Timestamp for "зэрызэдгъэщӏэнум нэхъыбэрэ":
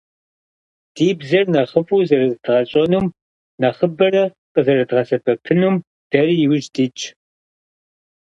2.07-4.23